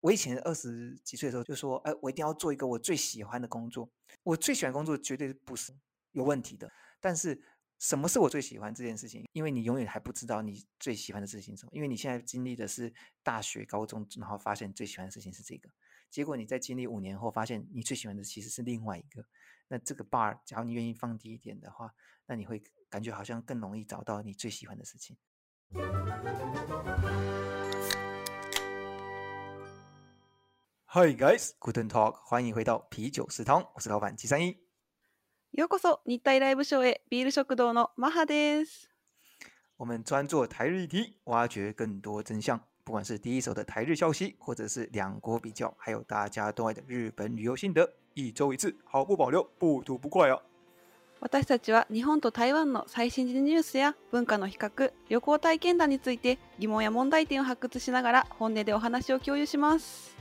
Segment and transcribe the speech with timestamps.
[0.00, 3.90] 我以前二十几岁的时候就说：“哎，我一定要做一个我最喜欢的工作。
[4.22, 5.72] 我最喜欢工作绝对不是
[6.12, 6.68] 有问题的。
[7.00, 7.38] 但是，
[7.78, 9.24] 什么是我最喜欢这件事情？
[9.32, 11.72] 因为你永远还不知道你最喜欢的事情是什么。
[11.74, 12.92] 因为你现在经历的是
[13.22, 15.68] 大学、高中，然后发现最喜欢的事情是这个。
[16.10, 19.26] 结果你在经历五年后，发现你最喜欢的其实是另外一个。
[19.68, 21.92] 那这个 bar，假如你愿意放低一点的话，
[22.26, 25.18] 那你会感觉好像更容易找到你最喜欢的事情。”
[30.92, 34.56] Hi guys, g o o d n Talk，欢迎回到啤酒食堂，我是老板七三一。
[35.56, 38.88] ようこそ日泰ライブショーへ、ビール食堂のマハです。
[39.76, 50.42] 我们专做台日议题，挖掘更多真相，不管是第一手的台日消息，或者是两国比较，还有大家都爱的日本旅游心得，一周一次，毫不保留，不吐不快哦。
[51.30, 60.18] 私たちは日本と台湾の最新事ニュースや文化の比較、旅行体験談について疑問や問題点を発掘しながら本音でお話を共有します。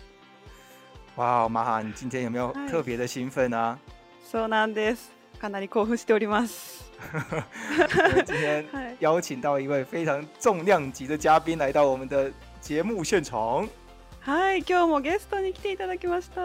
[1.20, 3.78] 哇，马哈，你今天有没有特别的兴奋呢？
[4.24, 5.00] そうなんです。
[5.38, 6.90] かなり興奮しております。
[8.26, 8.66] 今天
[9.04, 13.68] 邀请到一位非常重量级的嘉宾来到我们的节目现场。
[14.22, 16.42] はい、今日もゲストに来ていただきました。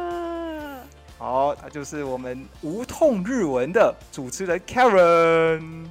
[1.20, 5.84] 好，那就是我们无痛日文的主持人 Karen。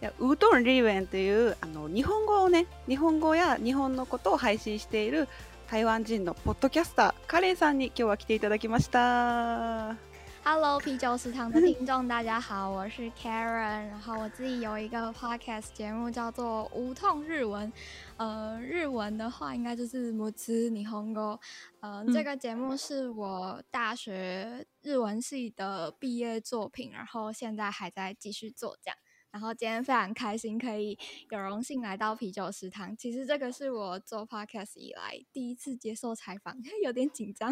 [0.00, 5.28] いや、無痛日文というあの日本語をね、日本語や日本のことを配信している。
[5.72, 9.96] 台湾人のポッドキャ s t ーカレ a さんに今日は来ていただきました。
[10.44, 13.86] Hello 啤酒食堂的听众，大家好，我是 Karen。
[13.88, 17.72] 然后我自己有一个 Podcast 节目叫做无痛日文。
[18.18, 21.40] 呃，日文的话应该就是母子霓红哥。
[21.80, 28.94] 呃，这个节目是我大学日文系的毕业作品，然后现在还在继续做样。
[29.32, 30.96] 然后今天非常开心，可以
[31.30, 32.94] 有荣幸来到啤酒食堂。
[32.94, 37.50] 其实这个是我做 podcast 以来第一次接受采访， 有点紧张。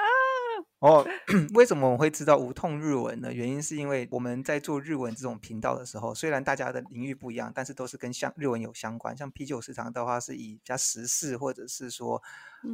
[0.80, 1.06] 哦，
[1.54, 3.32] 为什么我会知道无痛日文呢？
[3.32, 9.16] 原因是因为我们在做日文这种频道的时候，虽然大家的领域不一样，但是都是跟相日文有相关。
[9.16, 12.20] 像啤酒食堂的话，是以比较时事或者是说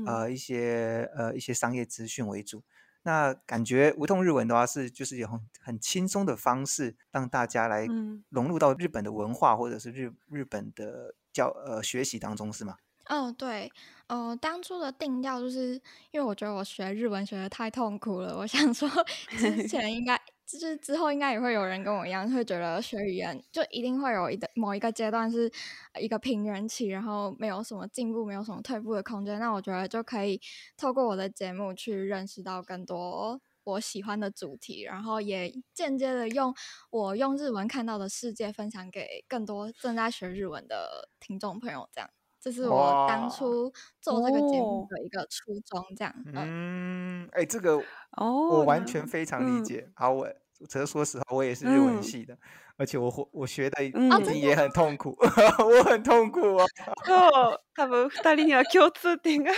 [0.06, 2.62] 呃一些呃一些商业资讯为主。
[3.04, 5.28] 那感觉无痛日文的话是就是有
[5.60, 7.86] 很轻松的方式让大家来
[8.30, 12.76] 融入到日本的文化或者是日日本的教呃学习当中是吗？
[13.06, 13.70] 嗯，对，
[14.06, 15.74] 呃，当初的定调就是
[16.12, 18.88] 因为我觉得我学日文学的太痛苦了，我想说
[19.28, 20.18] 之前应该。
[20.58, 25.50] 就是之后应该也会有人跟我一样，会觉得学语言就一定会有一个某一个阶段是
[25.98, 29.38] 一个平原期，然后没有什么进步，没有什么退步的空间。
[29.40, 30.40] 那我觉得就可以
[30.76, 36.54] 透过我的节目去认识到更多我喜欢的主题，然后也间接的用
[36.90, 41.88] 我用日文看到的世界分享给更多正在学日文的听众朋友。
[41.92, 42.08] 这样，
[42.40, 45.82] 这是我当初做这个节目的一个初衷。
[45.96, 47.82] 这样，嗯，哎，这个
[48.12, 49.90] 哦，我完全非常理解。
[49.96, 50.30] 好，我。
[50.68, 52.36] 只是说实话，我也是日文系的，
[52.76, 55.16] 而且我我学的已经也很痛苦，
[55.58, 56.64] 我很痛苦啊。
[57.04, 57.10] そ
[57.54, 59.52] う、多分二人には共通点が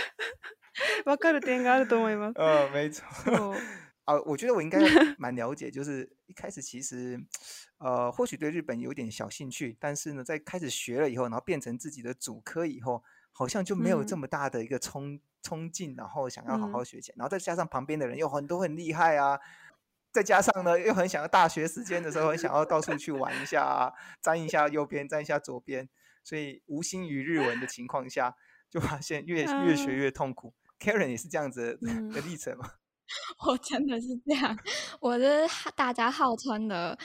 [1.05, 2.41] わかる点があると思います。
[2.41, 3.05] あ、没错。
[4.05, 4.79] 啊，我觉得我应该
[5.17, 7.19] 蛮了解，就是一开始其实
[7.79, 13.03] 呃，或许对日本有点小兴趣，但是呢，在开始学了以后，然后变成自己的主科以后，
[13.33, 19.37] 好像就没有这么大的一个冲冲劲，然后想要好好学起来，然后再加上旁边的人有很多很厉害啊。
[20.17, 25.87] 再加上呢，又很想要大学时间的时候，很想要到处去玩一下，沾一下右边，沾一下左边，
[26.23, 28.35] 所以无心于日文的情况下，
[28.67, 30.55] 就发现越 越学越痛苦。
[30.79, 31.77] Karen 也是这样子
[32.11, 32.67] 的历程吗？
[33.47, 34.57] 我真的是这样，
[34.99, 36.97] 我是大家号称的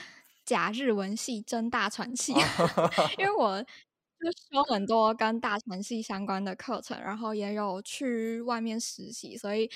[0.43, 2.33] 假日文系真大传系，
[3.19, 9.69] 因为我就修很多跟大传系相关的课程，然后也有去外面实习，所以。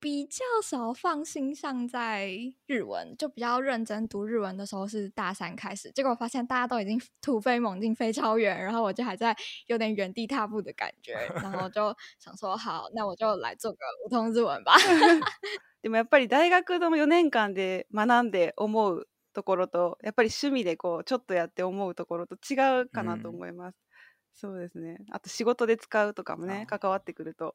[0.00, 2.30] 比较少，放心上在
[2.66, 14.72] 日文就比较认真读日文的时候是大三开始，结果我发现大家都已经突飞猛进飞超远，然后我就还在有点原地踏步的感觉，然后就想说好，那我就来做个普通日文吧。
[15.82, 22.54] でもやっぱり大学の四年間で学んで思うところと、やっぱり趣味でこうちょっとやって思うところと違
[22.84, 23.78] うかなと思います。
[24.32, 25.04] そうですね。
[25.10, 27.54] あと仕事で使うとかもね、関わってくると。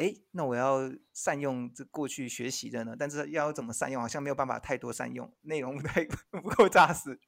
[0.00, 0.80] 哎，那我要
[1.12, 2.96] 善用这过去学习的呢？
[2.98, 4.00] 但是要怎么善用？
[4.00, 6.02] 好像没有办法太多善用，内容不太
[6.32, 7.18] 不够扎实。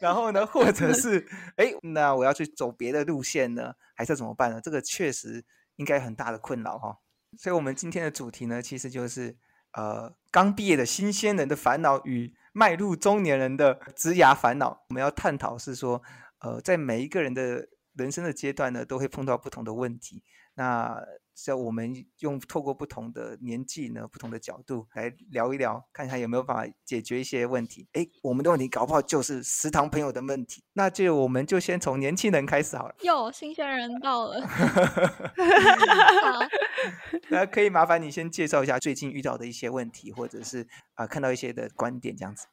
[0.00, 4.58] 然后呢，或者是哎，那我要去走别的路线呢，还是怎么办呢？
[4.58, 5.44] 这个确实
[5.76, 6.98] 应该很大的困扰哈。
[7.36, 9.36] 所以，我们今天的主题呢，其实就是
[9.74, 14.84] 呃，刚毕业的新鲜人的烦恼与迈入中年人的植牙烦恼。
[14.88, 16.02] 我们要探讨是说，
[16.38, 20.22] 呃，在每一个人的人生的阶段呢，都会碰到不同的问题。
[20.54, 21.04] 那
[21.34, 27.86] 只我们用透过不同的年纪呢，不同的角度来聊一聊，看看有没有办法解决一些问题。
[27.92, 32.94] 哎，我们的问题搞不好就是食堂朋友的问题，那就我们就先从年轻人开始好了。
[33.00, 34.46] 哟，新鲜人到了。
[34.46, 36.40] 好，
[37.30, 42.46] 那可以麻烦你先介绍一下最近遇到的一些问题，或者是啊，看到一些的观点这样子。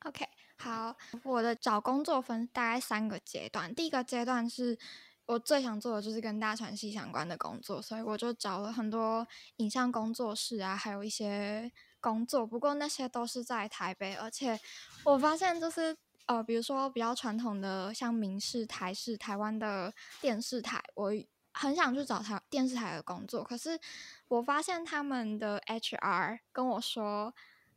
[0.00, 0.24] OK，
[0.56, 4.76] 好，我的找工作分大概三个阶段，第一个阶段是。
[5.26, 9.26] 我最想做的就是跟大传系相关的工作，所以我就找了很多
[9.56, 12.46] 影像工作室啊，还有一些工作。
[12.46, 14.58] 不过那些都是在台北，而且
[15.04, 21.12] 我发现就是呃，比如说比较传统的像民视、台视、台湾的电视台，我
[21.54, 23.80] 很想去找台电视台的工作，可是
[24.28, 27.32] 我发现他们的 HR 跟我说，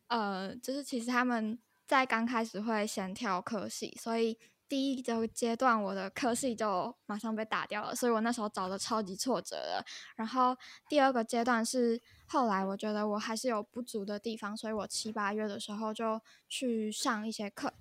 [0.08, 1.58] 呃，就是其实他们
[1.88, 4.38] 在刚开始会先挑科系，所以。
[4.70, 9.84] 第一周阶段，我的科系就马上被打掉了，所以我那时候找的超级挫折的。
[10.16, 10.56] 然后
[10.90, 17.72] 第二个阶段是后来，我觉得我还是有不足的地方，所以我七八月的时候就去上一些课，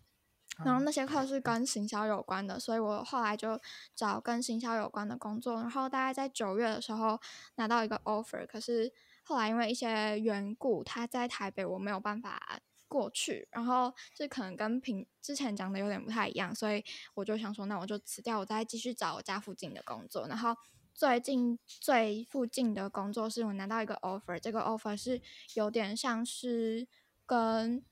[0.65, 3.61] 然后那些课是跟行销有关的，所以我后来就
[3.95, 5.55] 找跟行销有关的工作。
[5.57, 7.19] 然后大概在九月的时候
[7.57, 8.93] 拿到一个 offer，可是
[9.25, 12.61] 后来因为一些缘故，他在台北，我没有办法。
[12.89, 16.85] 过去，然后就可能跟平之前讲的有点不太一样，所以
[17.15, 20.27] 我就想说，那我就辞掉，我再继续找我家附近的工作。
[20.29, 20.57] 然后
[20.95, 25.21] 最近最附近的工作是我拿到一个 offer，这个 offer 是
[25.55, 26.87] 有点像是
[27.27, 27.85] 跟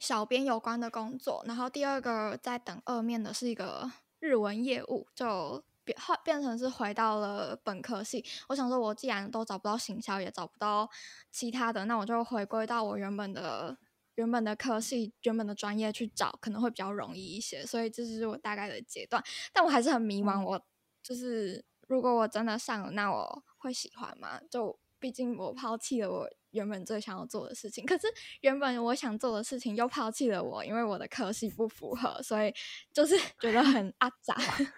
[0.00, 1.42] 小编有关的工作。
[1.46, 3.90] 然后第二个在等二面的是一个
[4.20, 8.24] 日文业务，就变变成是回到了本科系。
[8.48, 10.88] 我想说，我既然都找不到行销，也找不到
[11.30, 13.76] 其他的，那我就回归到我原本的。
[14.16, 19.22] 原本的科系、原本的专业去找可能会比较容易一些，所以这是我大概的阶段。
[19.52, 20.60] 但我还是很迷茫，我
[21.02, 24.40] 就是如果我真的上了，那我会喜欢吗？
[24.50, 28.06] 就毕竟我抛弃了我原本最想要做的事情，可是
[28.42, 32.54] 原本我想做的事情又抛弃了我，因为我的科系不符合，所以
[32.92, 34.34] 就是 觉得很阿杂，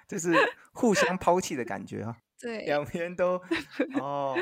[0.09, 0.33] 就是
[0.73, 2.17] 互相抛弃的感觉啊。
[2.39, 3.41] 对，两边都
[4.01, 4.35] 哦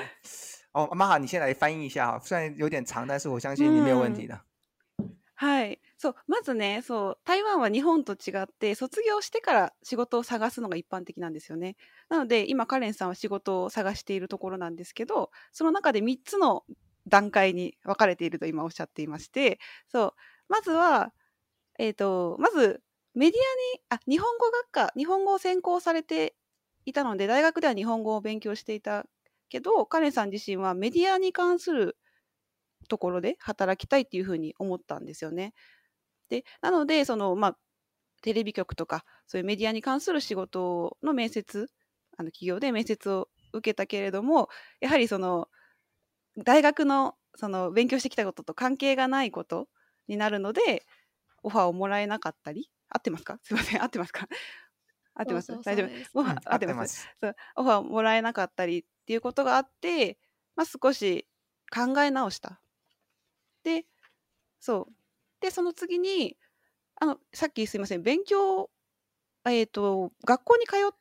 [0.72, 4.40] 哦，阿妈，你先来翻译一下哈，虽然有点长，但是我相信你没有问题的。
[5.36, 5.80] はい。
[5.98, 11.76] そう、まずね、そう、台湾は日本と違って、卒業してから仕事を探すのが一般的なんですよね。
[12.08, 16.64] なので、今、カレンさんは仕事を探しているところなんですけど、その中で3つの
[17.08, 19.58] 段階に分かれていると今おっしゃっていまして、
[19.88, 20.14] そう、
[20.48, 21.12] まずは、
[21.80, 22.80] えっ、ー、と、まず、
[23.14, 23.40] メディ
[23.90, 26.36] アに、あ、日本語学科、日本語を専攻されて
[26.86, 29.06] いたので、大学では日本語を勉強していた
[29.48, 31.96] けど、カレンさん自身はメディアに関する
[32.86, 35.54] ところで働きたいっていうふうに思ったんですよね。
[36.28, 37.56] でなのでその、まあ、
[38.22, 41.68] テレビ局とかそういうメディアに関する仕事の面接
[42.16, 44.48] あの企業で面接を受けたけれども
[44.80, 45.48] やはりその
[46.42, 49.68] 大学のその勉強してきたことと関係がないこと
[50.08, 50.86] になるので
[51.42, 54.28] オファーをもらえなかったり合ってますかすいません合ってますか
[55.14, 55.88] 合ってます大丈夫
[56.46, 60.18] 合ってますそうオファーもらえなかったりっていうことがあって、
[60.56, 61.26] まあ、少し
[61.72, 62.60] 考え直した
[63.64, 63.86] で、
[64.60, 64.92] そう。
[65.40, 66.36] で、その次に、
[67.00, 68.70] あの、さっきすいません、勉強、
[69.46, 70.94] えっ、ー、と、学校に通っ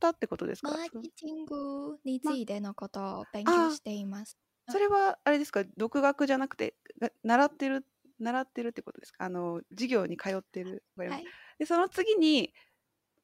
[0.00, 4.36] たってことですかマーケティングについてのことを勉強しています。
[4.68, 6.74] それは、あれですか、独学じゃなくて、
[7.22, 7.86] 習ってる、
[8.18, 10.84] 習ってるってことですかあの、授業に通ってる。
[10.96, 11.24] はい、
[11.58, 12.52] で、その次に、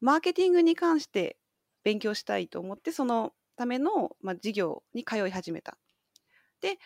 [0.00, 1.38] マーケティングに関して
[1.82, 5.78] 勉強したいと思って、そのための、まあ、授業に通い始めた。
[6.60, 6.78] で、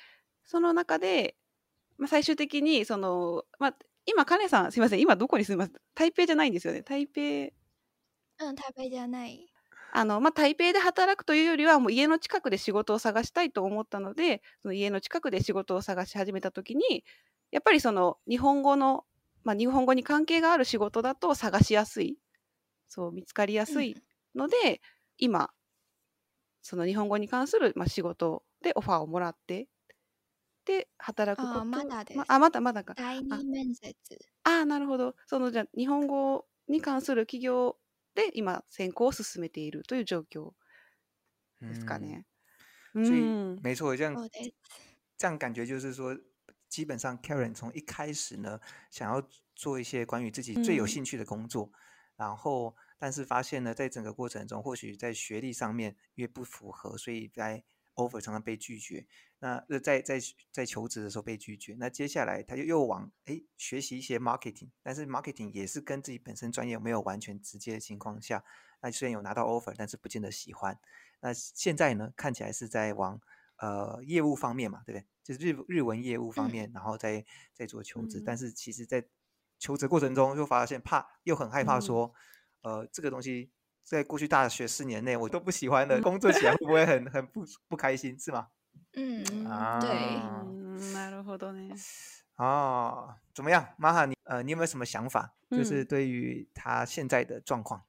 [0.44, 1.36] その中で、
[1.98, 3.74] まあ、最終的にその、まあ、
[4.06, 9.46] 今カネさんすいません今どこに住みます台北じゃないんですよね台北うん台北じゃない
[9.92, 17.04] あの、まあ、台北で働くというよりはもう家の近くで仕事を探したいと思ったのでその家の近くで仕事を探し始めた時に
[17.50, 19.04] やっぱりその日本語の、
[19.42, 22.16] まあ、日本語に関係がある仕事だと探しやすい
[22.86, 23.96] そう見つかりやすい
[24.36, 24.78] ので、うん、
[25.18, 25.50] 今
[26.62, 29.66] その日本語に関する、まあ、仕事でオファーをもらって
[30.68, 32.18] て働くこあと、あ、まだです。
[32.18, 32.92] まあ、まだまだか。
[32.94, 33.94] 第あ二面接。
[34.44, 35.14] あー、なるほど。
[35.26, 37.76] そのじゃ日本語に関する企業
[38.14, 40.50] で今選考を進めているという状況
[41.62, 42.26] ですかね。
[42.94, 43.10] うんう
[43.54, 43.56] ん。
[43.62, 44.50] 没错，这样そうです。
[45.16, 46.14] 这样感觉就是说，
[46.68, 48.60] 基本上 Karen 从一开始呢，
[48.90, 50.88] 想要做一些关于自己最有嗯。
[50.88, 51.70] 兴趣的工作，
[52.16, 57.64] 然后但是发现呢，在整个过程中，或许在学历上面越不符合，所以在
[57.98, 59.06] offer 常常被拒绝，
[59.40, 60.18] 那在在
[60.52, 68.44] 在求职的时候被拒绝，那接下来他就又往哎学习一些 marketing，但是 marketing 也是跟自己本身专业没有完全直接的情况下，
[68.82, 70.78] 那虽然有拿到 offer，但是不见得喜欢。
[71.20, 73.20] 那现在呢，看起来是在往
[73.58, 75.06] 呃业务方面嘛，对不对？
[75.24, 79.04] 就是日日文业务方面，然后再在做求职，但是其实，在
[79.58, 82.14] 求职过程中又发现怕，又很害怕说，
[82.62, 83.50] 呃，这个东西。
[83.90, 88.48] 在过去大学四年内我都不喜欢的，工作起来会不会很很不不开心，是吗？
[88.94, 89.88] 嗯，啊、对，
[90.92, 91.72] なるほどね。
[92.36, 95.32] 哦，怎么样，玛哈，你呃，你有没有什么想法？
[95.50, 97.82] 就是对于他现在的状况。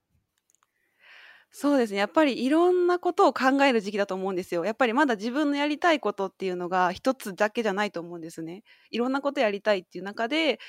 [1.51, 10.59] そうですねやっぱりいろんなことを考える時期だと思うんですよやっぱりまだ自分のやりたいことっていうのが一つだけじゃないと思うんですねいろんなことやりたいっていう中で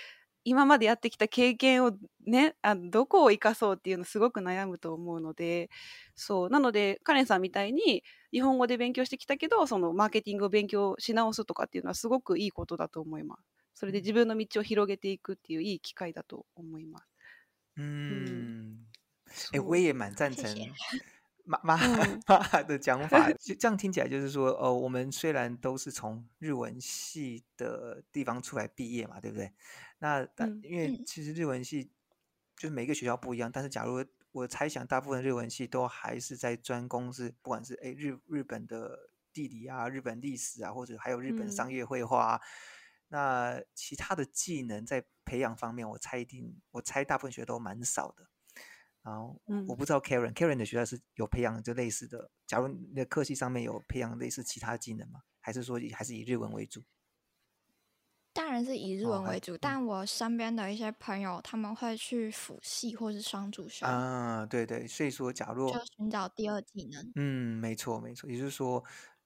[0.44, 1.92] 今までやってきた経験を
[2.26, 5.68] ねあどこを生かそうっていうのすごく悩むと思うので
[6.16, 13.42] そうなのでカレンさんみたいに日本語で勉強してきたけどそのマーケティングを勉強し直すとかっていうのはすごくいいことだと思います。
[13.75, 17.06] それで自分の道を広げていくっていういい機会だと思います。
[17.78, 18.76] うん、
[19.54, 20.42] え、我也蛮赞成。
[20.42, 21.19] 谢谢
[21.50, 29.52] 妈妈妈的讲法， 就这样听起来就是说，哦，我们虽然都是从日文系的地方出来毕业嘛，对不对？
[29.99, 31.90] 那但因为其实日文系
[32.57, 42.40] 就是每个学校不一样，但是假如我猜想，大部分日文系都还是在专攻是，不管是哎日日本的地理啊、日本历史啊，或者还有日本商业绘画啊，
[43.09, 48.29] 那其他的技能在培养方面，我猜一定，我猜大部分学都蛮少的。
[49.02, 55.21] 然后我不知道 Karen Karen 的学校是有培养就类似的，假如你的科系上面有培养类似其他技能吗？
[55.40, 56.83] 还是说以还是以日文为主？
[58.33, 68.83] 当然是以日文为主，但我身边的一些朋友他们会去辅系或是双主修啊，对对，所以说假如就寻找第二技能，嗯，没错没错，也就是说，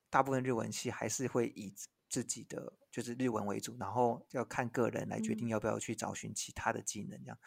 [0.09, 1.75] 大部分日文系还是会以
[2.09, 7.39] 自己的就是日文为主，然后要看个人来决定要不要去找寻其他的技能这样，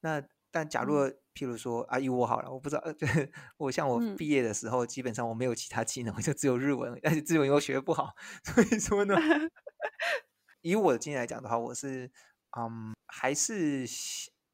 [0.00, 0.22] 那。
[0.54, 0.94] 但假如
[1.34, 2.82] 譬如说啊，以我好了，我不知道，
[3.58, 9.16] 我像我毕业的时候，基本上我没有其他技能，我就只有日文，而且日文又学不好， 所以说呢，
[10.62, 12.08] 以我的经验来讲的话，我是
[12.56, 13.84] 嗯，还是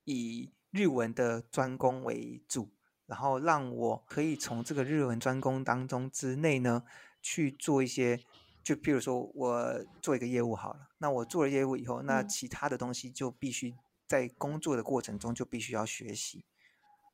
[0.06, 2.70] 以日文的专攻为主，
[3.04, 6.82] 然后让我可以从这个日文专攻当中之内呢
[7.20, 8.18] 去做一些，
[8.64, 13.74] 就譬如说我做一个业务好了，那我做了业务以后，那其他的东西就必须。
[14.10, 16.44] 在工作的过程中就必须要学习，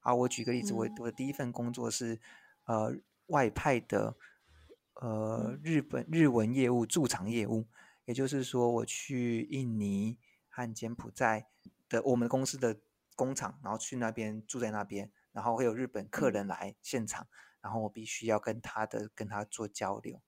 [0.01, 2.19] 啊，我举个例子，我我的第一份工作是，
[2.65, 4.17] 呃，外派的，
[4.95, 7.67] 呃，日本日文业务驻场业务，
[8.07, 10.17] 也就是说，我去印尼
[10.49, 11.47] 和柬埔寨
[11.87, 12.75] 的我们公司的
[13.15, 17.27] 工厂，然后去那边住在那边，然后会有日本客人来现场，
[17.61, 20.23] 然后我必须要跟他的跟他做交流，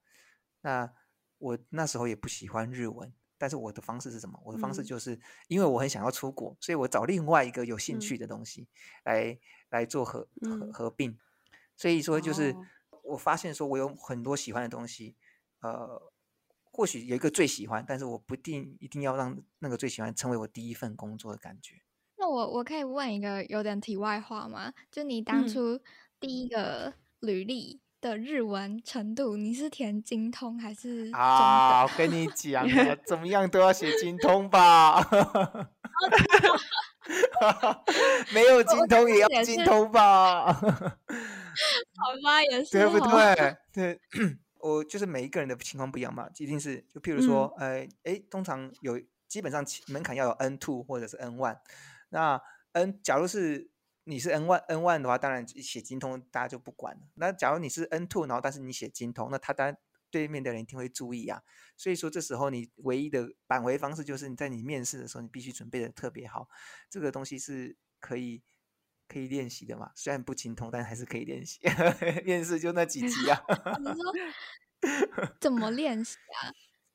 [0.60, 0.92] 那
[1.38, 3.10] 我那时候也不喜欢日文。
[3.38, 4.38] 但是我的方式是什么？
[4.44, 8.66] 我的方式就是，因为我很想要出国，所以我找另外一个有兴趣的东西
[9.04, 9.38] 来
[9.70, 11.16] 来做合合合并。
[11.76, 12.54] 所以说，就是
[13.04, 15.14] 我发现说，我有很多喜欢的东西，
[15.60, 16.10] 呃，
[16.64, 21.76] 或许有一个最喜欢，但是我不定一定要让那个最喜欢成为我第一份工作的感觉。
[22.18, 24.74] 那我我可以问一个有点题外话吗？
[24.90, 25.80] 就你当初
[26.18, 27.80] 第一个履历。
[28.00, 31.82] 的日文程度，你是填精通还是啊？
[31.84, 32.64] 我跟你讲，
[33.04, 35.00] 怎么样都要写精通吧。
[38.32, 40.52] 没有精通也要精通吧？
[40.52, 42.70] 好吧，也是。
[42.70, 43.56] 对不对？
[43.72, 44.00] 对，
[44.60, 51.56] 我就是每一个人的情况不一样嘛，一定是就譬如说，哎哎，通常有基本上门槛要有 N two 或者是 N one，
[52.10, 52.40] 那
[52.72, 53.70] N 假如是。
[54.08, 57.02] 你是 N one N one 的话，当然写精通，大家就不管了。
[57.14, 59.76] 那假如你是 N two，然后但是你写精通，那他当然
[60.10, 61.42] 对面的人一定会注意啊。
[61.76, 66.48] 所以说，这时候你唯一的挽回方式就是你在你面试的时候，你必须准备的特别好。
[66.88, 68.42] 这个东西是可以
[69.06, 69.92] 可以练习的嘛？
[69.94, 71.60] 虽然不精通，但还是可以练习。
[72.24, 73.42] 面试就那几题啊？
[75.38, 76.16] 怎么练习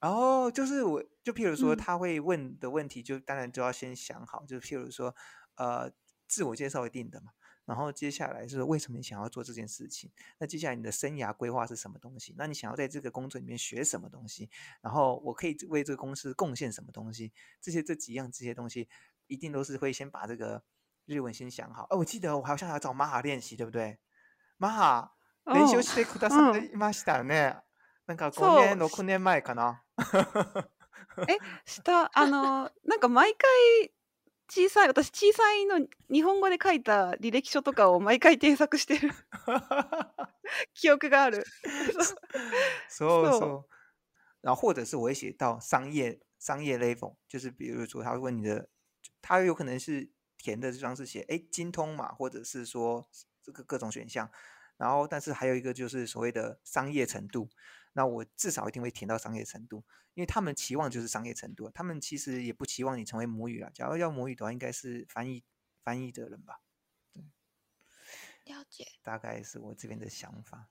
[0.01, 0.09] 啊？
[0.09, 4.43] 哦，就是我，就譬如说他会问的问题，就当然就要先想好。
[4.47, 5.15] 就譬如说，
[5.57, 5.93] 呃。
[6.27, 7.31] 自我介绍一定的嘛，
[7.65, 10.11] 然后接下来是为什么你想要做这件事情？
[10.39, 12.33] 那接下来你的生涯规划是什么东西？
[12.37, 14.49] 那你想要在这个工作里面学什么东西？
[14.81, 17.31] 然后我可以为这个公司贡献什么东西？
[17.61, 18.87] 这些这几样这些东西，
[19.27, 20.63] 一定都是会先把这个
[21.05, 21.85] 日文先想好。
[21.89, 23.97] 哦，我记得我好像还找马哈练习，对不对？
[24.57, 25.13] 马哈
[25.45, 27.61] 練習してくださっていましたね。
[28.05, 29.81] なんか5年6年前かな。
[31.27, 33.93] え、したあのなんか毎回。
[34.55, 39.09] 小さい私小さいの日本語で書いた履歴書とかを毎回添削してる
[40.79, 41.43] 記憶がある。
[42.87, 43.69] そうそう。
[44.43, 48.69] 然后或者是我会写到商业商业 level，就是比如说他会问你的，
[49.23, 50.07] 他有可能是
[50.37, 53.09] 填的地方是写哎精通嘛，或者是说
[53.41, 54.29] 这个各种选项，
[54.77, 57.49] 然后但是还有一个就是所谓的商业程度，
[57.93, 59.83] 那我至少一定会填到商业程度，
[60.15, 63.69] 因为他们期望就是商业程度，他们其实也不期望你成为母语了。
[63.71, 65.43] 假如要母语的话，应该是翻译
[65.83, 66.61] 翻译的人吧？
[67.13, 67.23] 对，
[68.45, 68.87] 了解。
[69.03, 70.69] 大概是我这边的想法。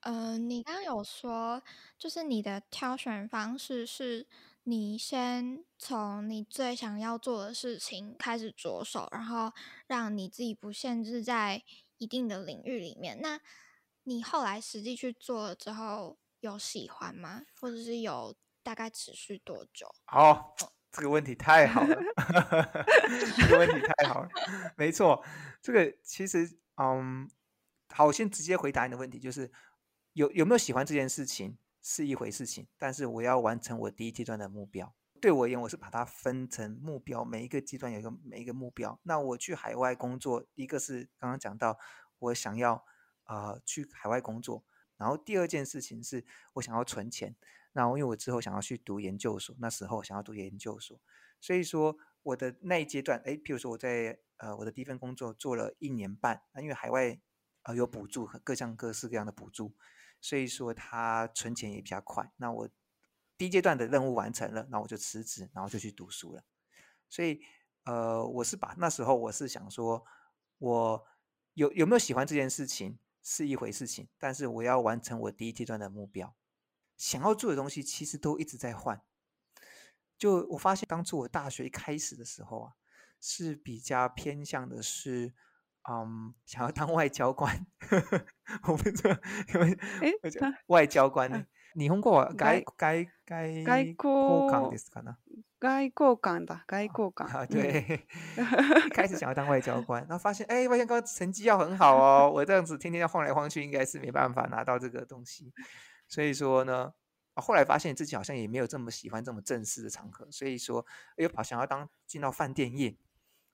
[0.00, 1.62] 嗯，你刚有说，
[1.96, 4.26] 就是你的挑选方式是，
[4.64, 9.52] 你先从你最想要做的事情开始着手，然后
[9.86, 11.62] 让你自己不限制在
[11.96, 13.18] 一定的领域里面。
[13.22, 13.40] 那
[14.02, 16.18] 你后来实际去做了之后？
[16.46, 17.42] 有喜欢吗？
[17.60, 19.86] 或者是有大概持续多久？
[20.12, 20.52] 哦，
[20.92, 21.96] 这个问题太好了，
[23.36, 24.28] 这个问题太好了。
[24.76, 25.24] 没错，
[25.62, 27.28] 这个其实，嗯，
[27.88, 29.50] 好，我先直接回答你的问题，就是
[30.12, 34.94] 有有没有喜欢这件事情是一回事，情，但是我要完成我第一阶段的目标。
[35.22, 39.00] 对我而言，我是把它分成目标，每一个阶段有一个每一个目标。
[39.04, 41.78] 那我去海外工作，一个是刚刚讲到，
[42.18, 42.84] 我想要
[43.22, 44.62] 啊去海外工作。
[44.96, 46.24] 然后第二件事情是
[46.54, 47.34] 我想要存钱，
[47.72, 51.00] 那因为我之后想要去读研究所，那时候想要读研究所，
[51.40, 57.18] 所以说我的那一阶段，哎，譬如说我在呃我的第一份工作做了一年半，那因为海外
[57.62, 59.74] 呃有补助各项各式各样的补助，
[60.20, 62.32] 所以说他存钱也比较快。
[62.36, 62.68] 那我
[63.36, 66.44] 第一阶段的任务完成了，那我就辞职，然后就去读书了。
[67.10, 67.40] 所以
[67.84, 70.04] 呃我是把那时候我是想说
[70.58, 71.06] 我
[71.52, 72.98] 有有没有喜欢这件事情。
[73.24, 76.36] 是一回事情，但是我要完成我第一阶段的目标，
[76.98, 79.00] 想要做的东西其实都一直在换。
[80.18, 82.72] 就我发现，当初我大学开始的时候啊，
[83.20, 85.32] 是比较偏向的是，
[85.88, 87.66] 嗯，想要当外交官。
[88.68, 91.48] 我为什外交官？
[91.74, 92.24] 你问过我？
[92.36, 95.16] 外外外外交官？
[95.68, 97.28] 外交官吧，外交官。
[97.30, 98.06] 啊，对，
[98.92, 105.52] 开始想要当外交官，然后发现，哎，外交官成绩要很好哦，我这样子天天要晃来晃去，应该是没办法拿到这个东西。
[106.06, 106.92] 所以说呢，
[107.36, 110.84] 后来发现自己好像也没有这么喜欢这么正式的场合，所以说
[111.16, 112.94] 又跑想要当进到饭店业，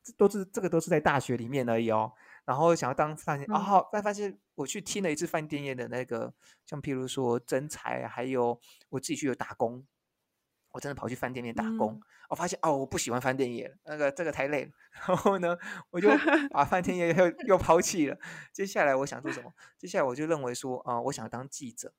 [0.03, 2.13] 这都是这个都是在大学里面而已哦。
[2.45, 6.35] 然后想要当饭店，啊好，但发现我去听了一次饭店业的那个，
[6.67, 9.87] 像譬如说真才，还有我自己去有打工。
[10.73, 14.71] 我真的跑去饭店里打工，我发现哦，我不喜欢饭店业，那个这个太累了。
[14.93, 15.57] 然后呢，
[15.91, 16.09] 我就
[16.51, 18.17] 把饭店业又又抛弃了。
[18.53, 19.53] 接下来我想做什么？
[19.79, 21.93] 接下来我就认为说，啊，我想当记者。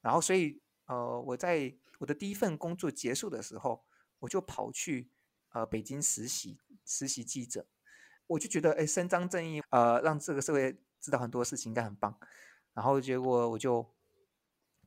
[0.00, 3.84] 然后，所以呃，我在我的第一份工作结束的时候，
[4.20, 5.10] 我就跑去
[5.50, 7.66] 呃北京实习，实习记者。
[8.28, 12.16] 我就觉得，哎，伸张正义，呃，让这个社会知道很多事情，应该很棒。
[12.74, 13.84] 然后结果我就。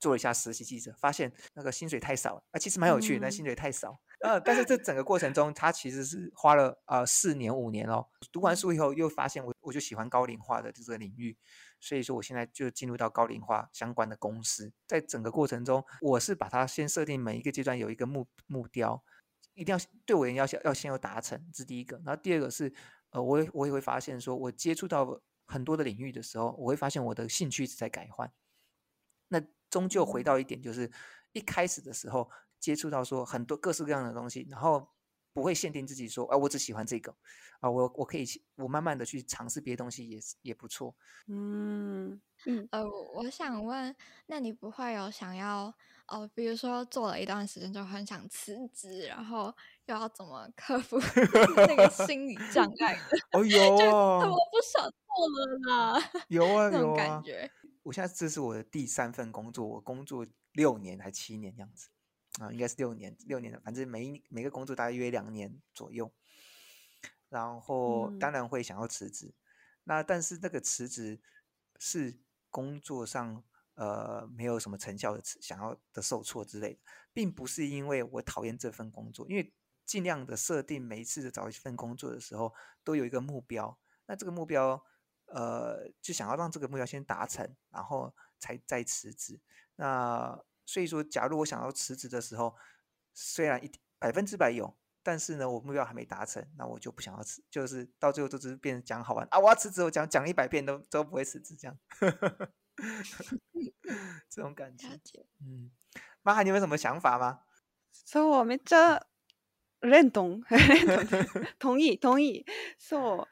[0.02, 8.06] 做了一下实习记者，发现那个薪水太少，啊，其实蛮有趣，那薪水太少，呃，但是这整个过程中，他其实是花了呃四年五年哦。
[8.32, 11.38] 读完书以后又发现我我就喜欢高龄化的这个领域，
[11.80, 19.04] 所以说我现在就进入到高龄化相关的公司，在整个过程中，我是把它先设定每一个阶段有一个目目标，
[19.54, 22.74] 一定要对我人要先要先要达成，这是第一个，然后第二个是
[23.12, 28.32] 呃，我我也会发现说，我接触到很多的领域的时候，我会发现我的兴趣一直在改换，
[29.28, 29.40] 那。
[29.72, 30.92] 终究回到一点，就是
[31.32, 32.30] 一开始的时候
[32.60, 34.86] 接触到说很多各式各样的东西，然后
[35.34, 37.16] 不会限定自己说，啊，我只喜欢这个，
[37.62, 38.26] 啊，我我可以
[38.58, 40.94] 我慢慢的去尝试别的东西也也不错。
[41.28, 42.22] 嗯，
[42.72, 42.84] 呃，
[43.16, 43.96] 我想问，
[44.28, 45.74] 那你不会有想要，
[46.10, 49.46] 哦，比如说做了一段时间就很想辞职，然后
[49.86, 51.00] 又要怎么克服
[51.56, 53.00] 那个心理障碍？
[53.32, 57.50] 哎 呦，我不想做了呢，有啊， 有感觉。
[57.84, 61.90] 我现在这是我的第三份工作，我工作六年还七年样子
[62.40, 66.12] 啊，应该是六年，六年的，反正每每个工作大概约两年左右。
[67.30, 69.34] 然后当然会想要辞职，
[69.86, 71.22] 那但是那个辞职
[71.80, 73.42] 是工作上
[73.76, 76.80] 呃没有什么成效的，想要的受挫之类的，
[77.14, 79.54] 并不是因为我讨厌这份工作，因为
[79.86, 84.84] 尽量的设定每一次找一份工作的时候都有一个目标，那这个目标。
[85.34, 89.40] 呃，就想要让这个目标先达成，然后才再辞职。
[89.76, 92.56] 那所以说，假如我想要辞职的时候，
[93.14, 97.42] 虽然一百分之百有，但是呢，我目标还没达成，那我就不想要辞。
[97.50, 101.78] 就是到最后都只是变成讲好玩啊，我要辞职，我讲讲一百遍都都不会辞职，这样，
[104.30, 104.88] 这种感觉。
[105.42, 105.72] 嗯，
[106.22, 107.42] 妈还你有什么想法吗
[108.06, 108.76] s 我 we j
[110.12, 110.42] 同，
[111.58, 112.46] 同， 意，同，意
[112.90, 113.28] n t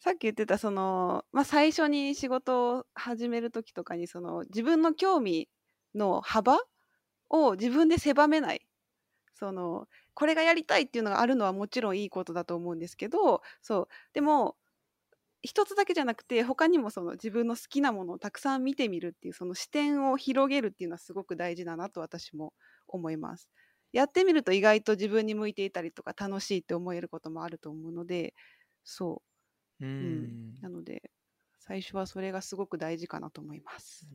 [0.00, 5.48] さっき言ってたその、まあ、最初に仕事を始める時とかにその自分の興味
[5.94, 6.58] の幅
[7.28, 8.60] を自分で狭めない
[9.34, 14.56] そのこれがやりたいっていうのがあるのはもちろんいいことだと思うんですけどそうでも
[15.42, 22.52] 一つだけじゃなくて他にもその自分の好きなものをたくさん見てみるっていうその視点を広げるっていうのはすごく大事だなと私も
[22.88, 23.48] 思います。
[23.92, 28.34] やってみると意外と自分に向いていたりとか楽しいって思えることもあると思うので
[28.84, 29.37] そう
[29.80, 31.00] 嗯，なので
[31.58, 34.06] 最初はそれがすごく大事かなと思います。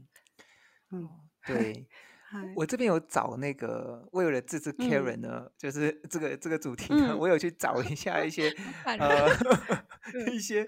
[0.92, 1.08] 嗯，
[1.46, 1.88] 对，
[2.56, 8.54] 我这边有找那个为了这次 Karen 呢，就是这个这个主题呢，我有去找一下一些
[8.86, 9.30] 呃
[10.32, 10.66] 一些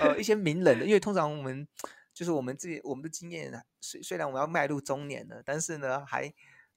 [0.00, 1.66] 呃一些名人的，因为通常我们
[2.14, 6.32] 就是我们自己我们的经验，虽虽然我们要迈入中年了，但是呢还。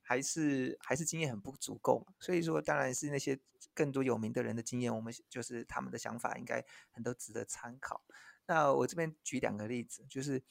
[0.09, 3.39] 还是还是经验很不足够，所以说当然是那些
[3.75, 8.03] 更多有名的人的经验，我们就是他们的想法应该很多值得参考。
[8.47, 10.43] 那我这边举两个例子，就是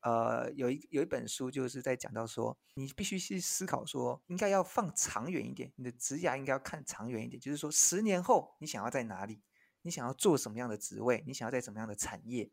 [0.00, 9.42] 呃，有一有一本书就是在讲到说，你必须去思考说，应该要放长远一点，你的职涯应该要看长远一点，就是说十年后你想要在哪里，
[9.82, 12.50] 你想要做什么样的职位，你想要在什么样的产业，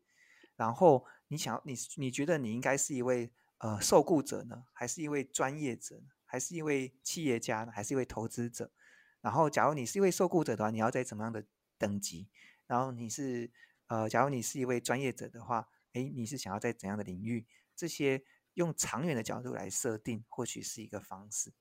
[0.57, 6.07] 然后你想要你你觉得你应该是一位呃受雇者呢，还是一位专业者呢？
[6.29, 8.71] 还是一位企业家呢，还是一位投资者？
[9.19, 11.43] 然后，假如你是一位受雇者的话，你要在怎么样的
[11.79, 12.29] 等级？
[12.67, 13.51] 然后你是
[13.87, 17.47] 呃，假如你是一位专业者的话，哎，你是想要在怎样的领域？
[17.75, 21.51] 这些用长远的角度来设定，或许是一个方式。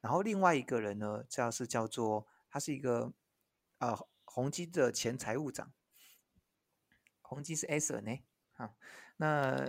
[0.00, 3.12] 然后，另外一个人呢，叫是叫做他是一个
[3.80, 5.72] 呃，宏基的前财务长，
[7.20, 8.20] 宏基是 SNE
[8.52, 8.76] 啊。
[9.16, 9.60] 那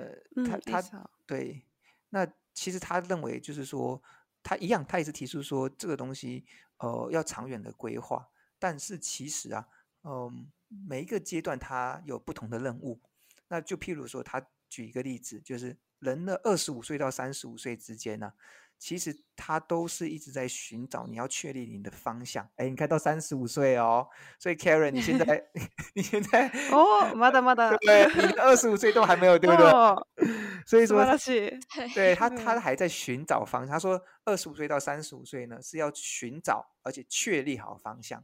[0.48, 1.64] 他他对
[2.10, 2.32] 那。
[2.60, 4.04] 其实他认为就是说，
[4.44, 6.44] 他一样，他也是提出说这个东西，
[6.80, 8.28] 呃，要长远的规划。
[8.60, 9.66] 但是其实啊，
[10.04, 13.00] 嗯，每一个阶段他有不同的任务。
[13.48, 18.34] 那就譬如说，他举一个例子，就是人的二十五岁到三十五岁之间呢。
[18.80, 22.48] 其实他都是一直在寻找，你要确立你的方向。
[22.56, 24.08] 哎，你看到三十五岁哦，
[24.40, 25.44] 所以 Karen，你现在
[25.94, 29.70] 你现在哦，妈的妈的，对，你二十五岁都还没有对不对？
[30.66, 31.04] 所以说，
[31.94, 33.74] 对他他还在寻找方向。
[33.74, 38.24] 他说，二十五岁到三十五岁呢，是要寻找而且确立好方向，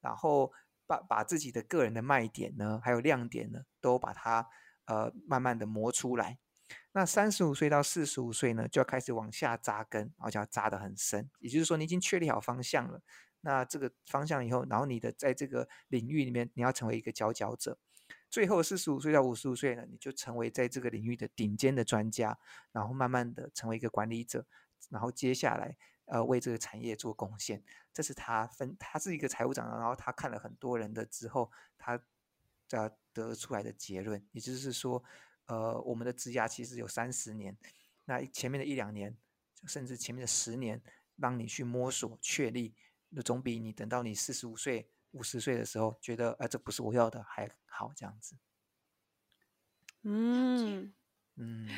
[0.00, 0.50] 然后
[0.86, 4.48] 把把自己的个人的卖点呢，还有亮点呢，都把它
[4.86, 6.38] 呃慢慢的磨出来。
[6.92, 11.30] 那三十五岁到四十五岁呢，就要开始往下扎根，而且要扎得很深。
[11.38, 13.00] 也就是说，你已经确立好方向了。
[13.42, 17.78] 那这个方向以后，然后你的在这个领域里面，你要成为一个佼佼者。
[18.28, 22.36] 最后四十五岁到五十五岁呢，你就成为在这个领域的顶尖的专家，
[22.72, 24.44] 然后慢慢的成为一个管理者，
[24.88, 25.76] 然后接下来
[26.06, 27.62] 呃为这个产业做贡献。
[27.94, 31.96] 这是他分他是一个财务长，然后他看了很多人的之后，他
[32.72, 35.02] 啊得出来的结论，也就是说。
[35.50, 37.56] 呃，我们的资芽其实有三十年，
[38.04, 39.16] 那前面的一两年，
[39.66, 40.80] 甚至前面的十年，
[41.16, 42.72] 让你去摸索、确立，
[43.08, 48.36] 那总比你等到你四十五岁、五十岁的时候，觉得哎，这不是我要的，还好这样子。
[50.02, 50.94] 嗯
[51.34, 51.68] 嗯，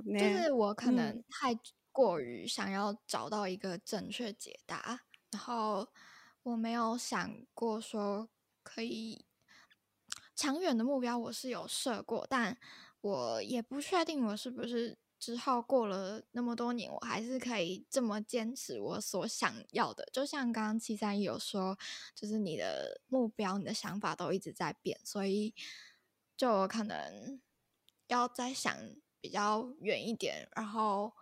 [0.00, 1.58] 是我可能太
[1.90, 5.00] 过于想要找到一个正确解答，
[5.32, 5.88] 然后。
[6.46, 8.28] 我没有想过说
[8.62, 9.24] 可以
[10.36, 12.56] 长远的目标，我是有设过，但
[13.00, 20.06] 我也不确定我是不是之后过了那么多年，我还是可以这么坚持我所想要的。
[20.12, 21.76] 就像刚刚七三一有说，
[22.14, 25.52] 就是你的目标、你的想法都一直在变，所以
[26.36, 27.40] 就可能
[28.06, 28.72] 要再想
[29.20, 31.12] 比较远一点，然后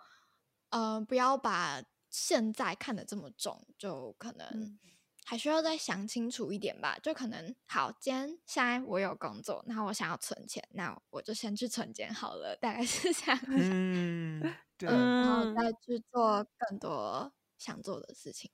[0.68, 4.78] 呃，不要把现在看得这么重，就可能。
[5.26, 7.90] 还需要再想清楚一点吧，就可能好。
[7.98, 13.40] 今天现在我有工作，然后我想要存钱，那我就先去存钱好了，大概是这样。
[13.48, 14.40] 嗯，
[14.76, 14.86] 对。
[14.90, 18.50] 然后再去做更多想做的事情。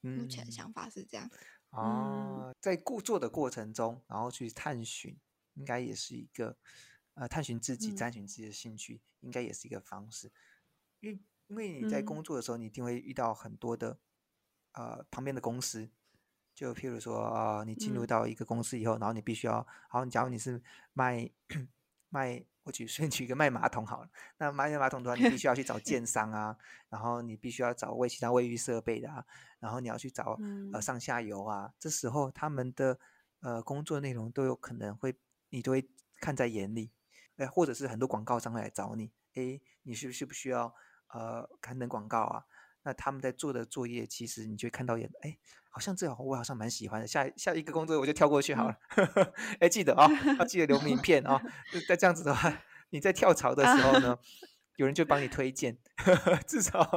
[0.00, 1.28] 目前想法是这样。
[1.70, 5.18] 哦，在工做的过程中，然后去探寻，
[5.54, 6.56] 应该也是一个
[7.14, 10.30] 呃探寻自己、探寻自己的兴趣，应该也是一个方式。
[11.00, 13.98] 因为因为你在工作的时候，你一定会遇到很多的
[14.74, 15.90] 呃旁边的公司。
[16.54, 20.62] 就譬如说，呃，你进入到一个公司以后，然后你必须要，好，你假如你是
[20.92, 21.28] 卖
[22.10, 26.56] 卖，我举顺 举一个卖马桶好了，那卖马桶的话，你必须要去找建商啊，
[26.90, 29.24] 然后你必须要找卫其他卫浴设备的，啊，
[29.60, 30.38] 然后你要去找
[30.72, 32.98] 呃上下游啊，这时候他们的
[33.40, 35.14] 呃工作内容都有可能会，
[35.48, 35.88] 你都会
[36.20, 36.90] 看在眼里，
[37.36, 40.74] 哎，或者是很多广告商来找你，哎，你需不需要
[41.08, 42.44] 呃刊登广告啊？
[42.84, 45.38] 那他们在做的作业，其实你就会看到，哎，
[45.70, 48.76] 好像这样，我好像蛮喜欢的，下下一个工作我就跳过去好了。
[49.60, 50.06] 哎， 记得啊，
[50.38, 51.40] 要记得留名 片啊。
[51.88, 54.16] 在这样子的话，你在跳槽的时候呢，
[54.76, 55.78] 有人就帮你推荐，
[56.46, 56.90] 至少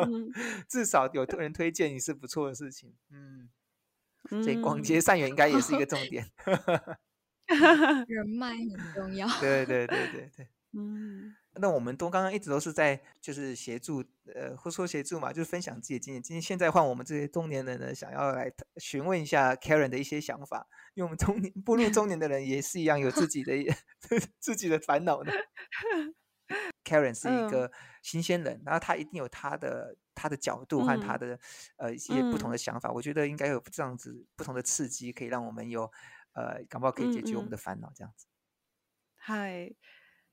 [0.67, 2.95] 至少有多人推荐你是不错的事情。
[3.11, 3.49] 嗯，
[4.43, 6.27] 所以广结善缘应该也是一个重点。
[8.07, 9.27] 人脉很重要。
[9.39, 10.47] 对对对对对。
[10.73, 11.35] 嗯。
[11.57, 16.21] 那我们都刚刚一直都是在就是协助，呃，或说协助嘛，就是分享自己的经验。
[16.21, 20.67] 今天现在换我们这些中年人呢，想要来询问一下 Karen 的一些想法。
[20.95, 23.53] 因我们中年步入中年的人也是一样，有自己的
[24.39, 25.31] 自己的烦恼的。
[26.83, 27.71] Karen 是一个
[28.03, 31.39] 新鲜人，然后他一定有他的他的角度和他的
[31.77, 32.91] 呃一些不同的想法。
[32.91, 35.83] 我觉得应该有这样子不同的刺激，可以让我们有
[36.33, 38.27] 呃，感冒可以解决我们的烦恼这样子。
[39.15, 39.71] 嗨。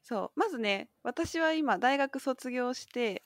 [0.03, 3.23] そうまずね私は今大学卒業して、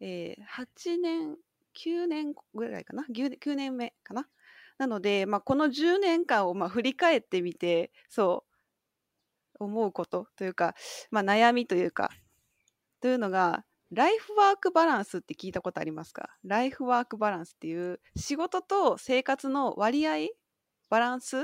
[0.00, 1.36] えー、8年
[1.84, 4.26] 9年ぐらいかな 9, 年目かな
[4.78, 8.44] なので、まあ、この10年間をまあ振り返ってみてそ
[9.60, 10.74] う思うことというか、
[11.10, 12.10] まあ、悩みというか
[13.00, 20.30] というのがライフワークバランスって聞いたことありますかライフワークバランスっていう仕事と生活の割合
[20.90, 21.42] バランスっ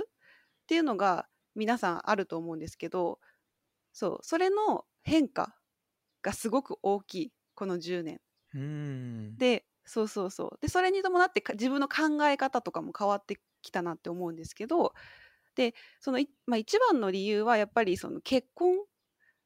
[0.67, 3.19] ていうのが皆さんあると思うんですけど
[3.93, 5.55] そうそれの変化
[6.23, 8.21] がすごく大きいこの10年。
[9.37, 14.93] でそうそうそうでそれに伴って自分の考え方とかも変わってきたなって思うんですけど
[15.55, 18.75] でその、まあ、一番の理由はやっぱりその結婚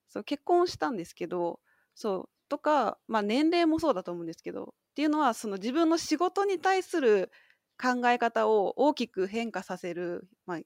[0.09, 1.61] そう結婚したんですけど
[1.95, 7.31] そうとか、まあ、年齢もそうだと思うんですけどっていうのはその自分の仕事に対する
[7.81, 10.59] 考え方を大きく変化させる、まあ、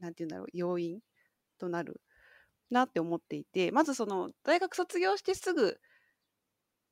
[0.00, 0.98] なんて言うんだろう要因
[1.60, 2.00] となる
[2.70, 5.76] なって思っていてまずその大学卒業してすぐ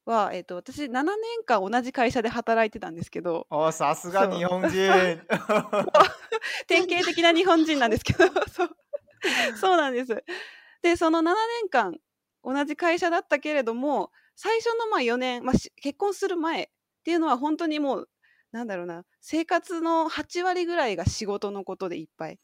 [0.04, 1.06] は、えーと、私7年
[1.44, 4.70] 間同じ会社で働いてたんですけどおさすが日本人
[6.66, 8.76] 典型的な日本人なんですけど そう
[9.60, 10.24] そうなんです
[10.82, 11.36] でその7年
[11.70, 11.98] 間
[12.44, 16.68] 同じ会社だったけれども最初のまあ4年、まあ、結婚する前っ
[17.02, 18.10] ていうのは本当にもう
[18.52, 22.38] なんだろうな生活の8割ぐらいが仕事のことでいっぱい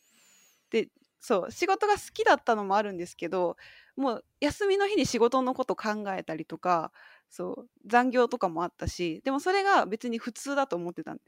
[0.70, 0.88] で
[1.22, 3.56] そう仕事が好きだったのもあるんですけど
[3.96, 6.90] もう休みの日に仕事のこと考えたりとか
[7.30, 11.22] そう残業とかもあったしでもそれが別に普通だと思ってたんで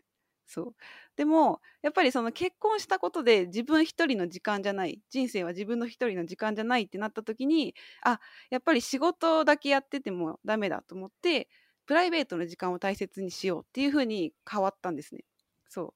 [0.48, 0.74] そう
[1.16, 8.18] でもやっぱりその結婚したことで自分一人の時間じゃない人生は自分の一人の時間じゃないってなった時にあ
[8.50, 11.48] やっぱり仕事だけやっててもダメだと思って
[11.86, 15.20] プライベートの時間を大切にしようっていううに変わったんですね
[15.68, 15.94] そ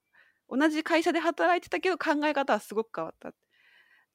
[0.49, 3.39] う同じ会社で働いてたけど考え方はすごく変わったって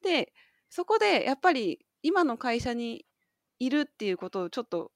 [0.04, 0.32] で
[0.70, 3.04] そこでやっぱり今の会社に
[3.58, 4.92] いるっていうことをちょっと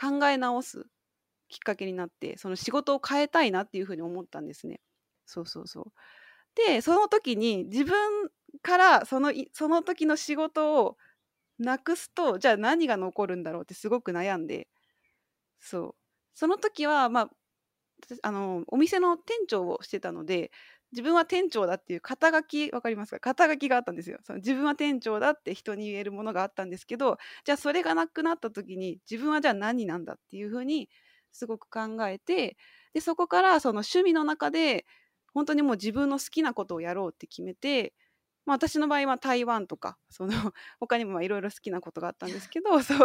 [0.00, 0.86] 考え直す
[1.48, 4.80] きっかけになってその仕事を変えたいなっていうふうに思ったんですね。
[5.26, 5.84] そうそうそう
[6.54, 7.94] でその時に自分
[8.62, 10.96] からそのその時の仕事を
[11.58, 14.68] なくすとじゃあ何が残るんだろうってすごく悩んで
[15.60, 15.94] そう
[16.34, 17.30] その時はまあ
[18.22, 20.50] あのお店の店長をしてたので
[20.92, 30.90] 自分は店長だっていう肩書き分かりますか肩書きがあったんですよその自分は店長だって人に言えるものがあったんですけどじゃあそれがなくなった時に自分はじゃあ何なんだっていうふうに
[31.32, 32.58] すごく考えて
[32.92, 34.84] でそこからその趣味の中で
[35.32, 37.94] 本当にもう自分の好きなことをやろうって決めて、
[38.44, 40.32] まあ、私の場合は台湾とかその
[40.78, 42.98] 他にもいろいろ好きなことがあったんですけど そう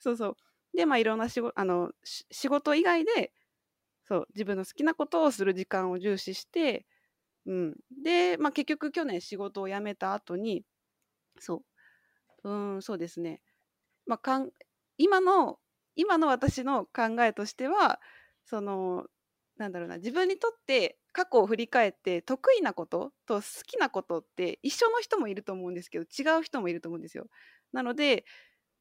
[0.00, 0.36] そうそう
[0.76, 3.32] でまあいろんな仕事あの仕事以外で
[4.04, 6.84] そう自分の好きなことをする時間を重視して
[7.46, 10.62] うん、で、まあ、結局去年仕事を辞めた後に
[11.38, 11.62] そ
[12.44, 13.40] ううんそうですね、
[14.06, 14.50] まあ、かん
[14.98, 15.58] 今の
[15.94, 18.00] 今の私の考えとしては
[18.44, 19.04] その
[19.56, 27.26] なんだろうな自分にとって過去を振り返って得意なことと好きなことって一緒の人もいると思うんですけど違う人もいると思うんですよ。
[27.72, 28.26] なので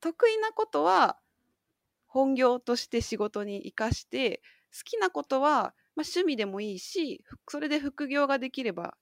[0.01, 1.17] 得意なことは
[2.07, 4.41] 本業として仕事に生かして
[4.75, 8.95] 好きなことはまあ、趣味でもいいしそれで副業ができれば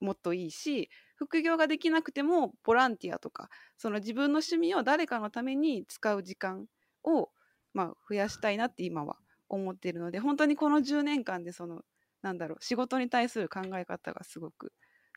[0.00, 6.64] もっといいし副業ができなくてもボランティアとかその自分の趣味を誰かのために使う時間
[7.04, 7.28] を、
[7.74, 9.16] まあ、増やしたいなって今は
[9.50, 11.82] 思っているので本当にこの10年間でその
[12.22, 14.72] なんだろう仕事に対する考え方がすごく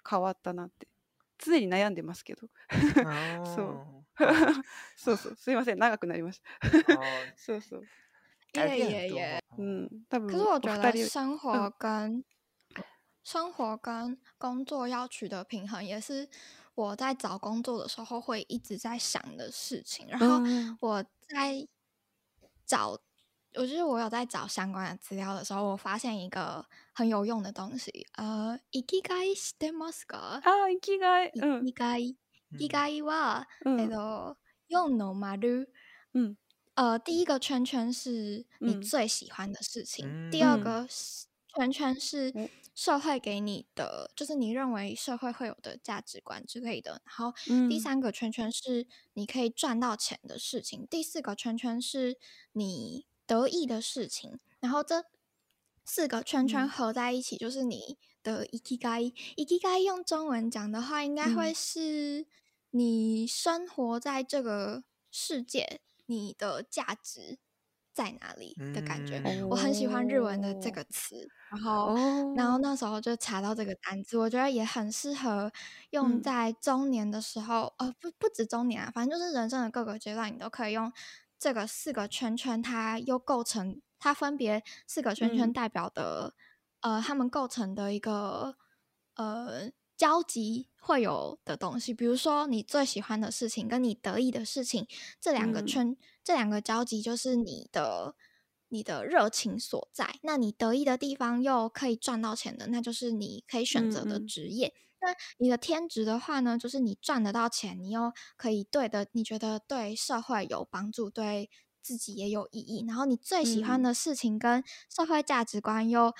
[0.09, 0.87] 変わったなって
[1.37, 2.47] 常に悩んでますけど
[4.17, 4.37] そう
[4.97, 6.69] そうそうすいません長くなりました
[7.37, 7.83] そうそう
[8.55, 9.89] 也也也，嗯。
[10.09, 12.23] 可是我觉得生活跟
[13.23, 16.29] 生活跟工作要取得平衡，也是
[16.75, 20.07] 我在找工作的时候会一直在想的事情。
[20.07, 20.41] 然后
[20.81, 21.67] 我在
[22.65, 22.91] 找，
[23.55, 28.05] 我就是我有在找相关的资料的时候，我发现一个很有用的东西。
[28.17, 30.17] 呃，生きがいしてますか？
[30.17, 32.15] 啊，生きがい，生きがい，
[32.51, 33.45] 生きがいは
[33.77, 34.35] えっと
[34.67, 35.13] 四の
[36.13, 36.35] 嗯。
[36.75, 40.87] 呃，第一个圈圈是你最喜欢的事情，第二个
[41.55, 42.33] 圈圈是
[42.73, 47.01] 社会给你的，就是你认为社会会有的价值观之类的。
[47.05, 47.33] 然后
[47.69, 52.17] 第三个圈圈是你可以赚到钱的事情，第四个圈圈是
[52.53, 54.39] 你得意的事情。
[54.59, 55.05] 然后这
[55.85, 59.13] 四个圈圈合在一起就是你的 ekai。
[59.35, 62.25] ekai 用中文讲的话，应该会是
[62.71, 65.81] 你生活在这个世界。
[66.05, 67.37] 你的价值
[67.93, 69.21] 在哪里的感觉？
[69.49, 71.93] 我很喜欢日文的这个词，然后，
[72.35, 75.51] 然后那时候就查到这个单词，我觉得也很适合
[75.91, 77.71] 用在中年的时候。
[77.77, 80.91] 呃，不，不止中年啊，反正就是人生的各个阶段，你都可以用
[81.37, 86.33] 这个四个圈圈，它又构成，它分别四个圈圈代表的，
[86.81, 88.55] 呃，它们构成的一个
[89.15, 90.67] 呃交集。
[90.83, 94.85] 会有的东西，比如说你最喜欢的事情，跟你得意的事情，
[95.21, 98.13] 这两个圈，这两个交集就是你的
[98.67, 100.19] 你的热情所在。
[100.23, 104.73] 那你得意的地方又可以赚到钱的，那就是你可以选择的职业。
[105.01, 111.49] 那你的天职的话呢，就是你赚得到钱，你又可以对的，你觉得对社会有帮助，对
[111.81, 112.83] 自己也有意义。
[112.85, 114.61] 然后你最喜欢的事情跟
[114.93, 116.13] 社会价值观又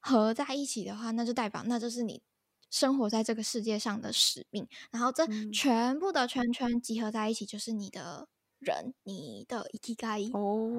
[0.00, 2.20] 合在一起的话，那就代表那就是你。
[2.70, 10.70] 生活在这个世界上的使命，然后这全部的圈圈集合在一起，就是你的人，你的 e t g 哦，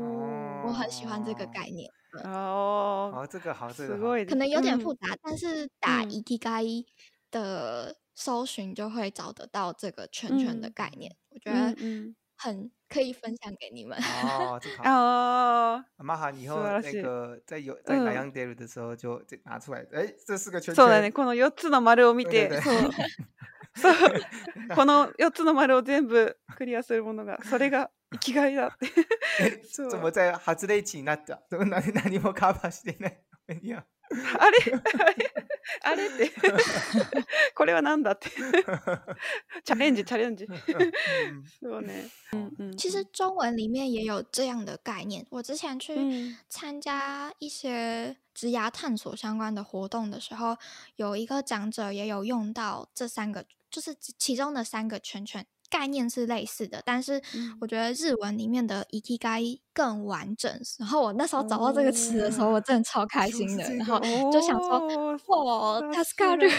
[0.68, 1.90] 我很喜欢这个概念。
[2.24, 6.86] 哦，好，这个好，这个可能有点复杂，但是打 e t g
[7.32, 11.16] 的搜寻就会找得到这个圈圈的概念。
[11.30, 11.76] 我觉得。
[12.38, 13.98] 很可以分享给你们。
[14.24, 14.54] 哦，
[14.86, 19.84] 哦，麻烦以后那个在有在悩んでる的时候就就拿出来。
[19.92, 20.86] 哎，这四个圈圈。
[20.86, 21.12] そうだね。
[21.12, 22.52] この四つの丸を見て、
[23.76, 23.90] そう、
[24.76, 29.64] この四つの丸を全部クリアするものが、それが生きがいだって。
[29.90, 31.42] 怎么在発令期になった？
[31.50, 33.20] 何 何もカバーしていない。
[33.64, 33.84] いや。
[34.38, 34.58] あれ
[35.04, 35.32] あれ
[35.84, 36.32] あれって
[37.56, 38.30] これはなんだって。
[39.66, 40.48] 挑战，挑战。
[42.32, 42.78] 嗯嗯。
[42.78, 45.26] 其实中文里面也有这样的概念。
[45.30, 50.58] 我之前去参加一些植牙探索相关的活动的时候，
[50.96, 55.46] 有一个长者也有用到这三个，就是其中的三个圈圈。
[55.70, 57.22] 概念是类似的，但是
[57.60, 60.50] 我觉得日文里面的 E T G 更完整。
[60.80, 64.00] 然后我那时候找到这个词的时候，我真的超开心的，然后
[64.32, 64.80] 就想说，
[65.18, 65.24] 助
[66.16, 66.50] かる，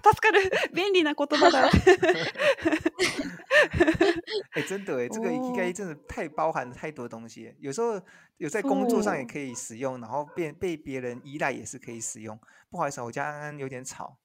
[0.00, 1.68] 助かる，便利な言葉だ。
[4.52, 8.00] 哎，真的哎， 这个 E T G 真的太包含太多东西，有时候
[8.36, 12.38] 有在工作上也可以使用，然后被被别人依赖也是可以使用。
[12.70, 14.18] 不好意思，我家安安有点吵。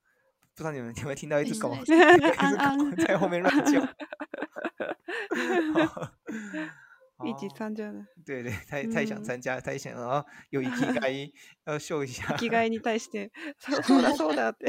[0.59, 3.79] 不知道你们有没有听到一只狗， 一只狗在后面乱叫。
[7.25, 12.35] 一起参加的，对对，太太想参加，太想啊，有机会啊，受益啊。
[12.37, 14.67] 機会に対してそうだそうだって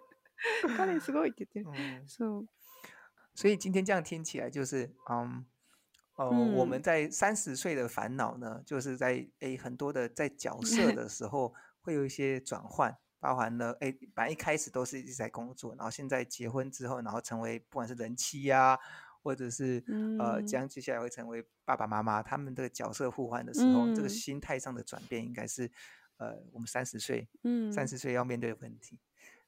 [0.76, 1.66] 彼すごい言ってる。
[1.74, 2.46] 嗯。
[3.34, 5.46] 所以，今天这样听起来就是，嗯，
[6.16, 12.94] 呃，我们在三十岁的烦恼呢，就是在诶很多的在角色的时候会有一些转换。
[13.18, 18.78] 包含了哎，本来一开始都是一直在工作，然后现在结婚之后，然后成为不管是人妻呀，
[19.22, 19.82] 或者是
[20.18, 25.70] 呃将接下来会成为爸爸妈妈，他们这个角色互换的时候，这个心态上的转变，应该是
[26.18, 29.00] 呃我们三十岁，嗯，三十岁要面对的问题。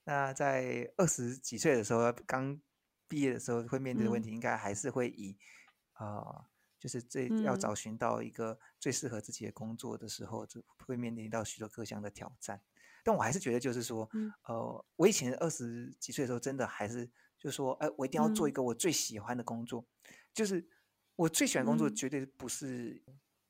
[0.04, 2.58] 那在二十几岁的时候，刚
[3.06, 5.36] 毕业的时候会面对的问题，应该还是会以
[5.98, 6.44] 呃，
[6.78, 12.62] 就是最要找寻到一个最适合自己的工作的时候，就会面临到许多各项的挑战。
[13.08, 14.06] 但我还是觉得，就是说，
[14.44, 17.06] 呃，我以前二十几岁的时候，真的还是，
[17.38, 19.82] 就是说，哎，我一定要做一个我最喜欢的工作。
[20.34, 20.62] 就是
[21.16, 23.02] 我最喜欢工作，绝对不是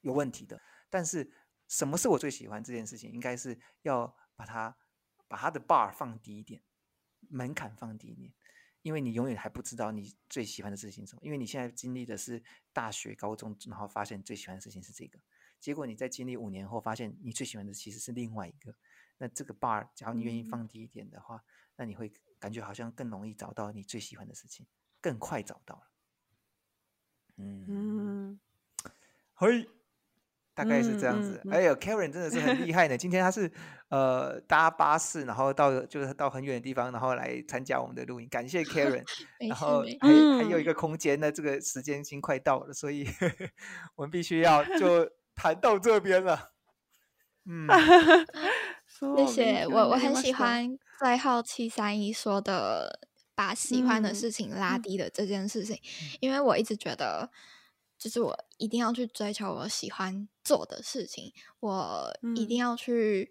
[0.02, 0.60] 有问题的。
[0.88, 1.28] 但是，
[1.66, 3.10] 什么是我最喜欢这件事情？
[3.10, 4.76] 应该是要把它
[5.26, 6.62] 把它的 bar 放低一点，
[7.28, 8.32] 门槛放低一点，
[8.82, 11.20] 因为你永远还不知道你最喜欢的事情什么。
[11.24, 12.40] 因为你现在经历的是
[12.72, 15.18] 大学、高中，然后发现最喜欢的事情是这个，
[15.58, 18.76] 结果你在经历五年后，发现你最喜欢的其实是另外一个。
[19.18, 21.42] 那这个 bar，只要你愿意放低一点的话，
[21.76, 24.66] 那你会感觉好像更容易找到你最喜欢的事情，
[25.00, 25.82] 更快找到了。
[27.38, 28.38] 嗯，
[29.34, 29.68] 嘿，
[30.54, 31.42] 大概是这样子。
[31.50, 32.96] 哎呦 k a r e n 真的是很厉害的。
[32.96, 33.52] 今天他是
[33.88, 38.28] 呃搭巴士，然后到就是到很远的地方，然后来参加我们的录影。
[38.28, 39.04] 感谢 Karen，
[39.48, 41.30] 然后还还有一个空间呢。
[41.30, 43.04] 这个时间已经快到了，所以
[43.96, 46.52] 我们必须要就谈到这边了。
[47.46, 47.66] 嗯。
[49.16, 52.98] 谢谢我，我很喜欢最后七三一说的
[53.34, 55.78] 把喜欢的事情拉低的这件事情，
[56.20, 57.30] 因为我一直觉得，
[57.98, 63.30] 就是我一定要去追求我喜欢做的事情，我一定要去，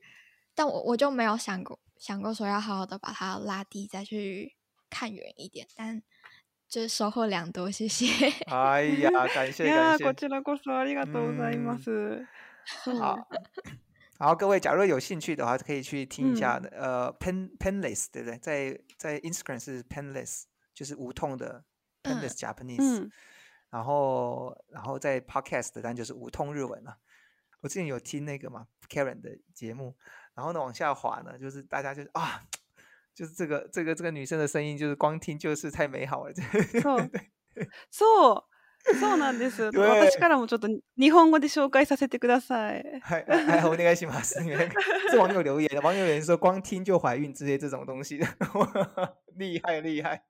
[0.56, 4.56] 但我我就没有想过想过说要好好的把它拉低，再去
[4.90, 6.02] 看远一点，但
[6.70, 8.06] 就收获良多，谢谢。
[8.48, 9.98] 哎呀，感谢感
[11.78, 12.28] 谢。
[14.20, 18.38] 然后各位，假如有兴趣的话，可以去听一下呃，pen penless，对不对？
[18.40, 20.44] 在在 Instagram 是 penless，
[20.74, 21.64] 就是无痛的
[22.04, 23.10] penless Japanese。
[23.70, 26.98] 然后然后在 podcast 的单就是无痛日文了。
[27.62, 29.96] 我之前有听那个嘛 Karen 的节目，
[30.34, 32.42] 然后呢往下滑呢，就是大家就是啊，
[33.14, 36.34] 就是这个这个这个女生的声音，就是光听就是太美好了。
[36.82, 37.00] 错
[37.92, 38.48] 错。
[39.02, 39.70] そうなんです。
[39.76, 40.68] 私からもちょっと
[40.98, 42.84] 日本語で紹介させてください。
[43.02, 43.26] はい、
[43.66, 44.36] お願いします。
[45.12, 48.20] 这网友留言，网友留言说“光听就怀孕”之类这种东西，
[49.36, 50.24] 厉害厉害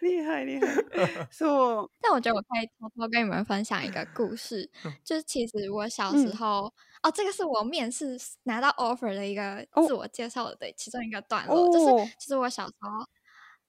[0.00, 0.66] 厉害厉害，
[1.30, 1.90] 是不？
[2.02, 4.68] 但我觉得我可以偷偷跟你们分享一个故事，
[5.02, 6.66] 就是其实我小时候，
[7.02, 13.06] 哦，这个是我面试拿到 offer 的一个自我介绍的其中一个段落，就是其实我小时候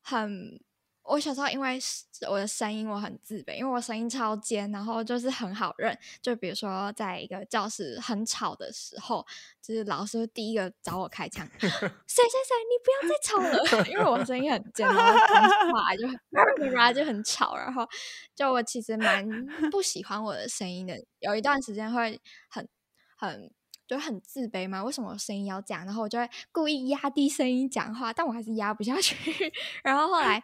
[0.04, 0.60] 很。
[1.08, 1.80] 我小时候，因为
[2.28, 5.96] 我的声音，我很自卑，因为我声音超尖，然后就是很好认。
[6.20, 9.26] 就比如说，在一个教室很吵的时候，
[9.62, 17.56] 就是老师第一个找我开枪： “谁谁谁，你不要再吵了！” 因为我声音很尖，我讲话就很就很吵。
[17.56, 17.88] 然后，
[18.36, 19.00] 就我其实蛮
[19.72, 21.00] 不喜欢我的声音的。
[21.20, 22.68] 有一段时间会很、
[23.16, 23.52] 很、
[23.88, 24.84] 就很自卑嘛？
[24.84, 25.86] 为什么我声音要这样？
[25.86, 29.54] 然后我就会故意压低声音讲话，但我还是压不下去。
[29.84, 30.44] 然后后来。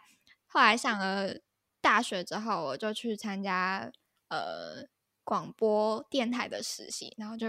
[0.52, 1.34] 后来上了
[1.80, 3.90] 大学之后，我就去参加
[4.28, 4.86] 呃
[5.24, 7.48] 广播电台的实习，然后就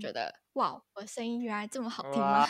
[0.00, 2.46] 觉得、嗯、哇，我声音原来这么好听啊！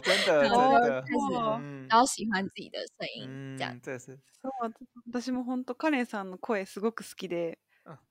[0.00, 0.72] 真的然后
[1.90, 3.78] 然后喜欢自己的声音，这样。
[3.82, 4.16] 这是。
[5.20, 7.58] 私も本当カレンさんの声すごく好きで。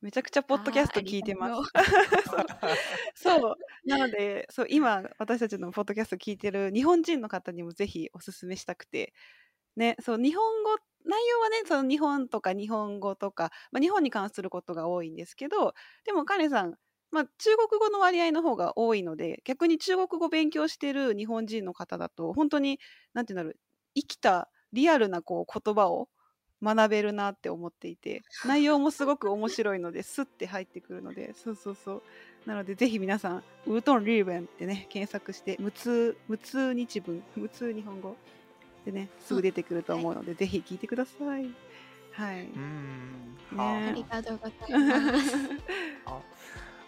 [0.01, 1.71] めちゃくちゃポッドキャスト聞いてます。
[3.15, 3.55] そう
[3.87, 9.13] なのでそう今私たちのポッドキャスト聞いてる日本人の方にもぜひおすすめしたくて
[9.75, 15.73] ね、そう日本語内容はねその日本とか日本語とか、まあ、日本に関することが多いんですけど
[16.05, 16.75] でもカネさん、
[17.11, 22.79] まあ、中国語の割合の方が多いので逆に中国語勉強してる日本人の方だと本当に
[23.13, 23.59] 何て言うんだろう
[23.99, 26.07] 生きたリアルなこう言葉を
[26.63, 32.01] 学べるなって思っていて内容もすごく面白いのでスッて入ってくるのでそうそうそう
[32.45, 38.15] なのでぜひ皆さん「ウートン・リーベン」ってね検索して無痛無痛日文無痛日本語
[38.83, 41.45] 对呢，すぐ出てくると思うのでぜひ聞いてください。
[42.13, 42.47] はい。
[42.55, 43.37] うん。
[43.59, 45.35] ありがとうございます。
[46.05, 46.13] あ、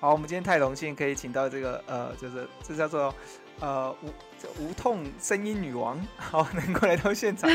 [0.01, 3.13] 好，我们今天太荣幸可以请到这个呃，就是这叫做
[3.59, 7.47] 呃无无痛声音女王，好能够来到现场。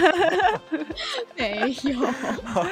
[1.36, 1.98] 没有。
[2.46, 2.66] 好，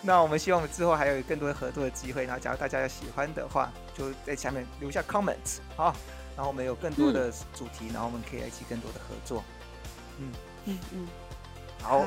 [0.00, 5.92] 那我们希望我们之后还有更多合作的机会，然后假如大家要喜欢的话，就在下面留下 comment，好，
[6.36, 9.42] 然后我们有更多的主题，然后我们可以一起更多的合作。
[10.18, 10.32] 嗯
[10.92, 11.08] 嗯
[11.82, 12.04] 好，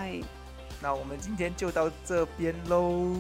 [0.82, 3.16] 那我们今天就到这边喽。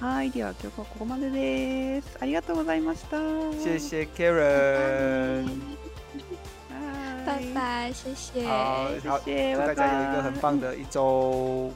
[0.00, 2.16] はい、では今日はここまでです。
[2.20, 3.18] ありがとうございました。
[3.60, 5.46] 谢谢 Karen。
[7.26, 8.46] 拜拜，谢谢。
[8.46, 8.88] 好，
[9.24, 11.70] 谢谢，大家有一个很棒的一周。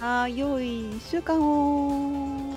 [0.00, 2.54] 啊，良い週間哦。